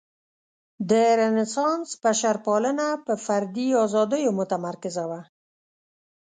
[0.89, 5.21] د رنسانس بشرپالنه په فردي ازادیو متمرکزه وه.